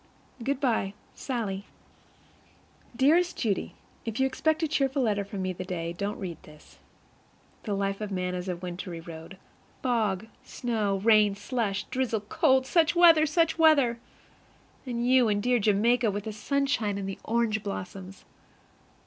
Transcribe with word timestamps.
Good 0.43 0.59
by, 0.59 0.95
SALLIE. 1.13 1.65
Dearest 2.95 3.37
Judy: 3.37 3.75
If 4.03 4.19
you 4.19 4.25
expect 4.25 4.63
a 4.63 4.67
cheerful 4.67 5.03
letter 5.03 5.23
from 5.23 5.43
me 5.43 5.53
the 5.53 5.63
day, 5.63 5.93
don't 5.93 6.17
read 6.17 6.41
this. 6.41 6.79
The 7.65 7.75
life 7.75 8.01
of 8.01 8.09
man 8.09 8.33
is 8.33 8.49
a 8.49 8.55
wintry 8.55 8.99
road. 8.99 9.37
Fog, 9.83 10.25
snow, 10.43 10.97
rain, 11.03 11.35
slush, 11.35 11.83
drizzle, 11.83 12.21
cold 12.21 12.65
such 12.65 12.95
weather! 12.95 13.27
such 13.27 13.59
weather! 13.59 13.99
And 14.87 15.07
you 15.07 15.29
in 15.29 15.39
dear 15.39 15.59
Jamaica 15.59 16.09
with 16.09 16.23
the 16.23 16.33
sunshine 16.33 16.97
and 16.97 17.07
the 17.07 17.19
orange 17.25 17.61
blossoms! 17.61 18.25